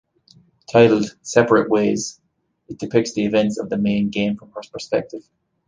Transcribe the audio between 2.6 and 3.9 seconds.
it depicts the events of the